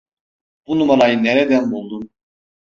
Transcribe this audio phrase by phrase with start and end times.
[0.67, 2.09] Bu numarayı nereden buldun?